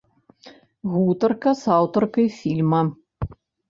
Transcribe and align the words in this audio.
Гутарка 0.95 1.55
з 1.61 1.71
аўтаркай 1.77 2.27
фільма. 2.43 2.81